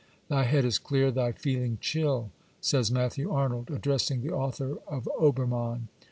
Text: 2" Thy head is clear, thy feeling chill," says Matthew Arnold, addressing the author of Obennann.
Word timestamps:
2" 0.01 0.05
Thy 0.33 0.43
head 0.45 0.65
is 0.65 0.79
clear, 0.79 1.11
thy 1.11 1.31
feeling 1.31 1.77
chill," 1.79 2.31
says 2.59 2.89
Matthew 2.89 3.31
Arnold, 3.31 3.69
addressing 3.69 4.23
the 4.23 4.33
author 4.33 4.77
of 4.87 5.07
Obennann. 5.19 5.89